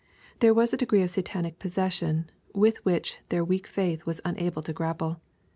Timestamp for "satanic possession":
1.11-2.31